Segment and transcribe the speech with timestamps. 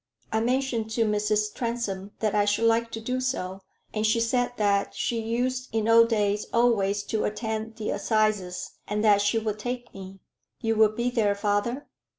[0.33, 1.53] "I mentioned to Mrs.
[1.53, 3.61] Transome that I should like to do so,
[3.93, 9.03] and she said that she used in old days always to attend the assizes, and
[9.03, 10.17] that she would take me.
[10.59, 11.85] You will be there, father?"